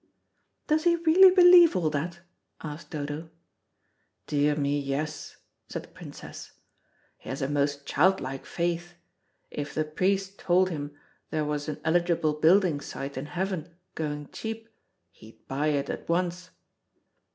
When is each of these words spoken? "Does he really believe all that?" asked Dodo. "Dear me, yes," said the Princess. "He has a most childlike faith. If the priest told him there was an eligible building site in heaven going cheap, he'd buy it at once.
"Does 0.65 0.85
he 0.85 0.95
really 0.95 1.29
believe 1.29 1.75
all 1.75 1.91
that?" 1.91 2.21
asked 2.59 2.89
Dodo. 2.89 3.29
"Dear 4.25 4.55
me, 4.55 4.79
yes," 4.79 5.37
said 5.69 5.83
the 5.83 5.89
Princess. 5.89 6.53
"He 7.19 7.29
has 7.29 7.43
a 7.43 7.47
most 7.47 7.85
childlike 7.85 8.43
faith. 8.47 8.95
If 9.51 9.75
the 9.75 9.85
priest 9.85 10.39
told 10.39 10.71
him 10.71 10.97
there 11.29 11.45
was 11.45 11.69
an 11.69 11.79
eligible 11.85 12.33
building 12.33 12.79
site 12.79 13.15
in 13.15 13.27
heaven 13.27 13.75
going 13.93 14.29
cheap, 14.31 14.69
he'd 15.11 15.47
buy 15.47 15.67
it 15.67 15.87
at 15.87 16.09
once. 16.09 16.49